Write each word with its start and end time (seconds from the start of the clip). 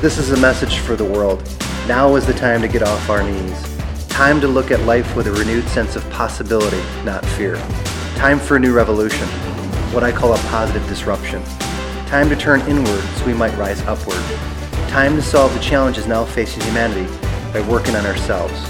This 0.00 0.18
is 0.18 0.32
a 0.32 0.36
message 0.36 0.78
for 0.78 0.96
the 0.96 1.04
world. 1.04 1.42
Now 1.88 2.16
is 2.16 2.26
the 2.26 2.34
time 2.34 2.60
to 2.60 2.68
get 2.68 2.82
off 2.82 3.08
our 3.08 3.22
knees. 3.22 3.78
Time 4.08 4.40
to 4.40 4.48
look 4.48 4.70
at 4.70 4.80
life 4.80 5.16
with 5.16 5.26
a 5.26 5.32
renewed 5.32 5.66
sense 5.68 5.96
of 5.96 6.08
possibility, 6.10 6.82
not 7.04 7.24
fear. 7.24 7.56
Time 8.16 8.38
for 8.38 8.56
a 8.56 8.60
new 8.60 8.74
revolution, 8.74 9.26
what 9.94 10.04
I 10.04 10.12
call 10.12 10.34
a 10.34 10.38
positive 10.48 10.86
disruption. 10.88 11.42
Time 12.06 12.28
to 12.28 12.36
turn 12.36 12.60
inward 12.62 13.02
so 13.16 13.24
we 13.24 13.32
might 13.32 13.56
rise 13.56 13.80
upward. 13.82 14.22
Time 14.88 15.16
to 15.16 15.22
solve 15.22 15.54
the 15.54 15.60
challenges 15.60 16.06
now 16.06 16.24
facing 16.24 16.62
humanity 16.64 17.10
by 17.52 17.66
working 17.66 17.96
on 17.96 18.04
ourselves. 18.04 18.62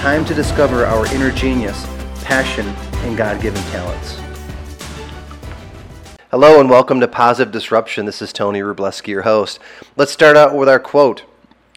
Time 0.00 0.24
to 0.24 0.34
discover 0.34 0.86
our 0.86 1.06
inner 1.14 1.30
genius, 1.30 1.86
passion, 2.24 2.66
and 3.06 3.16
God 3.16 3.40
given 3.40 3.62
talents. 3.70 4.18
Hello 6.34 6.58
and 6.58 6.68
welcome 6.68 6.98
to 6.98 7.06
Positive 7.06 7.52
Disruption. 7.52 8.06
This 8.06 8.20
is 8.20 8.32
Tony 8.32 8.58
Rubleski, 8.58 9.06
your 9.06 9.22
host. 9.22 9.60
Let's 9.94 10.10
start 10.10 10.36
out 10.36 10.52
with 10.52 10.68
our 10.68 10.80
quote 10.80 11.22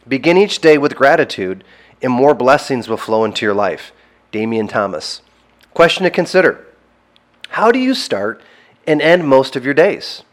Begin 0.08 0.36
each 0.36 0.58
day 0.58 0.76
with 0.76 0.96
gratitude, 0.96 1.62
and 2.02 2.12
more 2.12 2.34
blessings 2.34 2.88
will 2.88 2.96
flow 2.96 3.24
into 3.24 3.46
your 3.46 3.54
life. 3.54 3.92
Damian 4.32 4.66
Thomas. 4.66 5.22
Question 5.74 6.02
to 6.02 6.10
consider 6.10 6.66
How 7.50 7.70
do 7.70 7.78
you 7.78 7.94
start 7.94 8.42
and 8.84 9.00
end 9.00 9.28
most 9.28 9.54
of 9.54 9.64
your 9.64 9.74
days? 9.74 10.24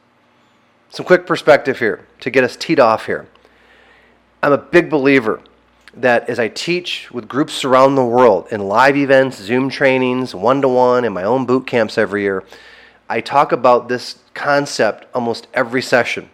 Some 0.90 1.06
quick 1.06 1.28
perspective 1.28 1.78
here 1.78 2.08
to 2.22 2.32
get 2.32 2.44
us 2.44 2.56
teed 2.56 2.80
off 2.80 3.06
here. 3.06 3.28
I'm 4.42 4.54
a 4.54 4.58
big 4.58 4.90
believer 4.90 5.40
that 5.94 6.28
as 6.28 6.40
I 6.40 6.48
teach 6.48 7.12
with 7.12 7.28
groups 7.28 7.64
around 7.64 7.94
the 7.94 8.04
world 8.04 8.48
in 8.50 8.62
live 8.62 8.98
events, 8.98 9.38
Zoom 9.38 9.70
trainings, 9.70 10.34
one 10.34 10.64
to 10.64 10.68
one, 10.68 11.06
and 11.06 11.14
my 11.14 11.24
own 11.24 11.46
boot 11.46 11.68
camps 11.68 11.96
every 11.96 12.24
year, 12.24 12.44
I 13.08 13.22
talk 13.22 13.52
about 13.52 13.88
this 13.88 14.20
concept 14.34 15.06
almost 15.14 15.48
every 15.54 15.82
session. 15.82 16.30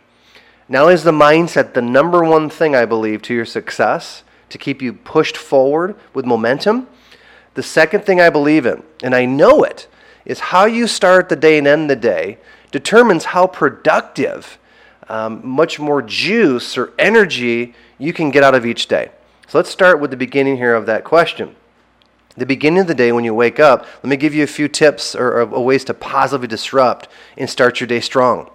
Now 0.70 0.88
is 0.88 1.04
the 1.04 1.12
mindset 1.12 1.74
the 1.74 1.82
number 1.82 2.24
one 2.24 2.50
thing 2.50 2.76
I 2.76 2.86
believe 2.86 3.22
to 3.24 3.34
your 3.34 3.46
success, 3.46 4.24
to 4.50 4.58
keep 4.58 4.82
you 4.82 4.94
pushed 4.94 5.36
forward 5.36 5.96
with 6.14 6.26
momentum, 6.26 6.88
the 7.56 7.64
second 7.64 8.06
thing 8.06 8.22
I 8.22 8.30
believe 8.30 8.66
in, 8.66 8.84
and 9.04 9.14
I 9.14 9.26
know 9.26 9.64
it, 9.64 9.88
is 10.24 10.40
how 10.40 10.66
you 10.66 10.88
start 10.88 11.28
the 11.28 11.36
day 11.36 11.58
and 11.58 11.68
end 11.68 11.90
the 11.90 11.96
day 11.96 12.38
determines 12.72 13.26
how 13.26 13.48
productive, 13.48 14.58
um, 15.10 15.46
much 15.46 15.78
more 15.78 16.02
juice 16.02 16.78
or 16.78 16.94
energy 16.98 17.74
you 17.98 18.14
can 18.14 18.32
get 18.32 18.44
out 18.44 18.56
of 18.56 18.66
each 18.66 18.88
day. 18.88 19.12
So 19.48 19.58
let's 19.58 19.70
start 19.70 20.00
with 20.00 20.12
the 20.12 20.18
beginning 20.18 20.56
here 20.56 20.74
of 20.74 20.86
that 20.86 21.04
question 21.04 21.56
the 22.38 22.46
beginning 22.46 22.80
of 22.80 22.88
the 22.88 22.96
day 22.96 23.12
when 23.12 23.24
you 23.24 23.34
wake 23.34 23.60
up, 23.60 23.86
let 24.04 24.06
me 24.06 24.16
give 24.16 24.34
you 24.34 24.44
a 24.44 24.48
few 24.48 24.68
tips 24.68 25.16
or, 25.16 25.42
or, 25.42 25.64
ways 25.64 25.84
to 25.86 25.94
positively 25.94 26.48
disrupt 26.48 27.08
and 27.38 27.50
start 27.50 27.80
your 27.80 27.88
day 27.88 28.00
strong. 28.00 28.50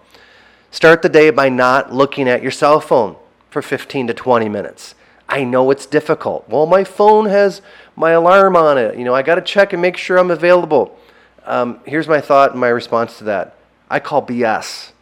Start 0.70 1.02
the 1.02 1.08
day 1.08 1.30
by 1.30 1.48
not 1.48 1.92
looking 1.92 2.28
at 2.28 2.42
your 2.42 2.50
cell 2.50 2.80
phone 2.80 3.16
for 3.50 3.62
15 3.62 4.08
to 4.08 4.14
20 4.14 4.48
minutes. 4.48 4.94
I 5.28 5.44
know 5.44 5.70
it's 5.70 5.86
difficult. 5.86 6.48
Well, 6.48 6.66
my 6.66 6.84
phone 6.84 7.26
has 7.26 7.60
my 7.96 8.12
alarm 8.12 8.56
on 8.56 8.78
it. 8.78 8.96
You 8.96 9.04
know, 9.04 9.14
I 9.14 9.22
got 9.22 9.36
to 9.36 9.40
check 9.40 9.72
and 9.72 9.82
make 9.82 9.96
sure 9.96 10.18
I'm 10.18 10.30
available. 10.30 10.98
Um, 11.44 11.80
here's 11.84 12.08
my 12.08 12.20
thought 12.20 12.52
and 12.52 12.60
my 12.60 12.68
response 12.68 13.18
to 13.18 13.24
that 13.24 13.56
I 13.90 14.00
call 14.00 14.24
BS. 14.24 14.92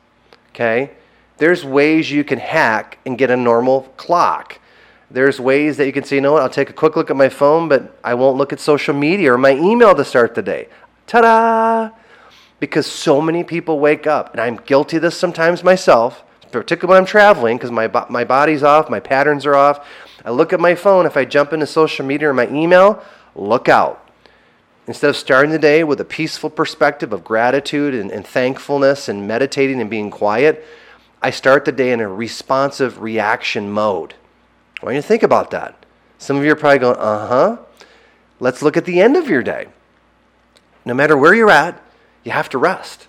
Okay? 0.51 0.91
There's 1.39 1.65
ways 1.65 2.11
you 2.11 2.25
can 2.25 2.39
hack 2.39 2.99
and 3.05 3.19
get 3.19 3.31
a 3.31 3.37
normal 3.37 3.83
clock. 3.97 4.61
There's 5.15 5.39
ways 5.39 5.77
that 5.77 5.87
you 5.87 5.93
can 5.93 6.03
say, 6.03 6.17
you 6.17 6.23
know 6.23 6.33
what, 6.33 6.43
I'll 6.43 6.51
take 6.51 6.71
a 6.71 6.73
quick 6.73 6.97
look 6.97 7.09
at 7.09 7.15
my 7.15 7.29
phone, 7.29 7.69
but 7.69 7.97
I 8.03 8.15
won't 8.15 8.37
look 8.37 8.53
at 8.53 8.59
social 8.59 8.95
media 8.95 9.33
or 9.33 9.39
my 9.39 9.53
email 9.53 9.95
to 9.95 10.05
start 10.05 10.35
the 10.35 10.43
day. 10.43 10.67
Ta 11.07 11.21
da! 11.21 11.91
Because 12.59 12.85
so 12.85 13.21
many 13.21 13.45
people 13.45 13.79
wake 13.79 14.09
up, 14.09 14.33
and 14.33 14.41
I'm 14.41 14.57
guilty 14.57 14.97
of 14.97 15.03
this 15.03 15.17
sometimes 15.17 15.63
myself, 15.63 16.25
particularly 16.51 16.97
when 16.97 17.03
I'm 17.03 17.07
traveling, 17.07 17.57
because 17.57 17.71
my, 17.71 17.87
my 18.11 18.25
body's 18.25 18.65
off, 18.65 18.91
my 18.91 18.99
patterns 18.99 19.47
are 19.47 19.55
off. 19.55 19.87
I 20.25 20.33
look 20.33 20.53
at 20.53 20.59
my 20.59 20.75
phone, 20.75 21.07
if 21.07 21.17
I 21.17 21.25
jump 21.25 21.53
into 21.53 21.69
social 21.69 22.05
media 22.05 22.31
or 22.31 22.35
my 22.35 22.49
email, 22.49 23.01
look 23.37 23.69
out. 23.69 24.11
Instead 24.89 25.11
of 25.11 25.17
starting 25.17 25.53
the 25.53 25.61
day 25.61 25.85
with 25.85 26.01
a 26.01 26.05
peaceful 26.05 26.51
perspective 26.51 27.13
of 27.13 27.23
gratitude 27.23 27.95
and, 27.95 28.11
and 28.11 28.27
thankfulness 28.27 29.09
and 29.09 29.29
meditating 29.29 29.81
and 29.81 29.89
being 29.89 30.11
quiet, 30.11 30.67
I 31.23 31.31
start 31.31 31.67
the 31.67 31.71
day 31.71 31.93
in 31.93 32.01
a 32.01 32.09
responsive 32.09 33.01
reaction 33.01 33.71
mode. 33.71 34.15
I 34.81 34.87
want 34.87 34.97
you 34.97 35.03
to 35.03 35.09
think 35.09 35.23
about 35.23 35.51
that. 35.51 35.85
Some 36.19 36.37
of 36.37 36.45
you 36.45 36.53
are 36.53 36.57
probably 36.57 36.79
going, 36.79 36.97
uh 36.97 37.27
huh. 37.29 37.57
Let's 38.41 38.63
look 38.63 38.77
at 38.77 38.85
the 38.85 39.01
end 39.01 39.17
of 39.17 39.29
your 39.29 39.43
day. 39.43 39.69
No 40.85 40.95
matter 40.95 41.17
where 41.17 41.35
you're 41.35 41.51
at, 41.51 41.81
you 42.25 42.33
have 42.33 42.49
to 42.51 42.59
rest. 42.59 43.09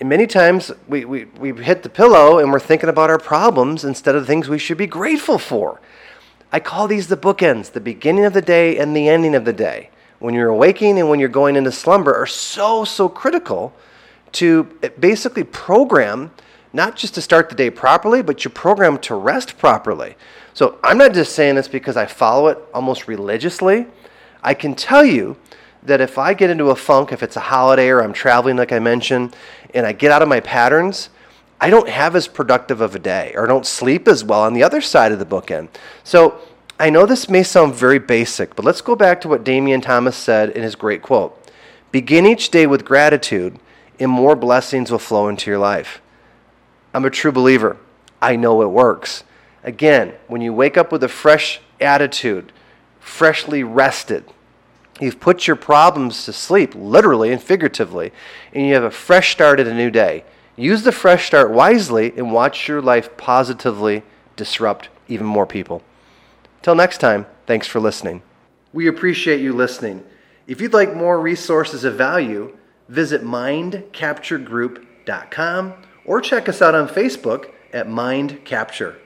And 0.00 0.08
many 0.08 0.26
times 0.26 0.72
we, 0.88 1.04
we, 1.04 1.24
we 1.24 1.52
hit 1.62 1.82
the 1.82 1.88
pillow 1.88 2.38
and 2.38 2.50
we're 2.50 2.60
thinking 2.60 2.88
about 2.88 3.10
our 3.10 3.18
problems 3.18 3.84
instead 3.84 4.14
of 4.14 4.26
things 4.26 4.48
we 4.48 4.58
should 4.58 4.76
be 4.76 4.86
grateful 4.86 5.38
for. 5.38 5.80
I 6.52 6.60
call 6.60 6.88
these 6.88 7.08
the 7.08 7.16
bookends. 7.16 7.72
The 7.72 7.80
beginning 7.80 8.24
of 8.24 8.32
the 8.32 8.42
day 8.42 8.76
and 8.76 8.96
the 8.96 9.08
ending 9.08 9.34
of 9.34 9.44
the 9.44 9.52
day. 9.52 9.90
When 10.18 10.34
you're 10.34 10.48
awaking 10.48 10.98
and 10.98 11.08
when 11.08 11.20
you're 11.20 11.28
going 11.28 11.56
into 11.56 11.72
slumber 11.72 12.14
are 12.14 12.26
so, 12.26 12.84
so 12.84 13.08
critical 13.08 13.72
to 14.32 14.64
basically 14.98 15.44
program 15.44 16.32
not 16.74 16.96
just 16.96 17.14
to 17.14 17.22
start 17.22 17.48
the 17.48 17.54
day 17.54 17.70
properly, 17.70 18.20
but 18.20 18.44
you 18.44 18.50
program 18.50 18.98
to 18.98 19.14
rest 19.14 19.56
properly. 19.56 20.16
So 20.52 20.78
I'm 20.82 20.98
not 20.98 21.14
just 21.14 21.34
saying 21.34 21.54
this 21.54 21.68
because 21.68 21.96
I 21.96 22.04
follow 22.04 22.48
it 22.48 22.58
almost 22.74 23.06
religiously. 23.06 23.86
I 24.42 24.54
can 24.54 24.74
tell 24.74 25.04
you 25.04 25.36
that 25.84 26.00
if 26.00 26.18
I 26.18 26.34
get 26.34 26.50
into 26.50 26.70
a 26.70 26.76
funk, 26.76 27.12
if 27.12 27.22
it's 27.22 27.36
a 27.36 27.40
holiday 27.40 27.88
or 27.88 28.02
I'm 28.02 28.12
traveling, 28.12 28.56
like 28.56 28.72
I 28.72 28.80
mentioned, 28.80 29.36
and 29.72 29.86
I 29.86 29.92
get 29.92 30.10
out 30.10 30.20
of 30.20 30.28
my 30.28 30.40
patterns, 30.40 31.10
I 31.60 31.70
don't 31.70 31.88
have 31.88 32.16
as 32.16 32.26
productive 32.26 32.80
of 32.80 32.96
a 32.96 32.98
day 32.98 33.32
or 33.36 33.46
don't 33.46 33.64
sleep 33.64 34.08
as 34.08 34.24
well 34.24 34.42
on 34.42 34.52
the 34.52 34.64
other 34.64 34.80
side 34.80 35.12
of 35.12 35.20
the 35.20 35.24
bookend. 35.24 35.68
So 36.02 36.40
I 36.78 36.90
know 36.90 37.06
this 37.06 37.28
may 37.28 37.44
sound 37.44 37.74
very 37.74 38.00
basic, 38.00 38.56
but 38.56 38.64
let's 38.64 38.80
go 38.80 38.96
back 38.96 39.20
to 39.20 39.28
what 39.28 39.44
Damian 39.44 39.80
Thomas 39.80 40.16
said 40.16 40.50
in 40.50 40.62
his 40.64 40.74
great 40.74 41.02
quote 41.02 41.40
Begin 41.92 42.26
each 42.26 42.50
day 42.50 42.66
with 42.66 42.84
gratitude, 42.84 43.60
and 44.00 44.10
more 44.10 44.34
blessings 44.34 44.90
will 44.90 44.98
flow 44.98 45.28
into 45.28 45.48
your 45.48 45.60
life. 45.60 46.00
I'm 46.94 47.04
a 47.04 47.10
true 47.10 47.32
believer. 47.32 47.76
I 48.22 48.36
know 48.36 48.62
it 48.62 48.68
works. 48.68 49.24
Again, 49.64 50.14
when 50.28 50.40
you 50.40 50.52
wake 50.52 50.76
up 50.76 50.92
with 50.92 51.02
a 51.02 51.08
fresh 51.08 51.60
attitude, 51.80 52.52
freshly 53.00 53.64
rested, 53.64 54.22
you've 55.00 55.18
put 55.18 55.48
your 55.48 55.56
problems 55.56 56.24
to 56.24 56.32
sleep, 56.32 56.72
literally 56.76 57.32
and 57.32 57.42
figuratively, 57.42 58.12
and 58.52 58.64
you 58.66 58.74
have 58.74 58.84
a 58.84 58.92
fresh 58.92 59.32
start 59.32 59.58
at 59.58 59.66
a 59.66 59.74
new 59.74 59.90
day. 59.90 60.22
Use 60.56 60.84
the 60.84 60.92
fresh 60.92 61.26
start 61.26 61.50
wisely 61.50 62.12
and 62.16 62.32
watch 62.32 62.68
your 62.68 62.80
life 62.80 63.16
positively 63.16 64.04
disrupt 64.36 64.88
even 65.08 65.26
more 65.26 65.46
people. 65.46 65.82
Till 66.62 66.76
next 66.76 66.98
time, 66.98 67.26
thanks 67.46 67.66
for 67.66 67.80
listening. 67.80 68.22
We 68.72 68.86
appreciate 68.86 69.40
you 69.40 69.52
listening. 69.52 70.04
If 70.46 70.60
you'd 70.60 70.72
like 70.72 70.94
more 70.94 71.20
resources 71.20 71.82
of 71.82 71.96
value, 71.96 72.56
visit 72.88 73.24
mindcapturegroup.com 73.24 75.74
or 76.04 76.20
check 76.20 76.48
us 76.48 76.60
out 76.60 76.74
on 76.74 76.88
Facebook 76.88 77.50
at 77.72 77.88
Mind 77.88 78.44
Capture. 78.44 78.98